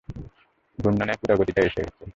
[0.79, 2.03] ঘূর্ণনের পুরো গতিটা এসে গেছে!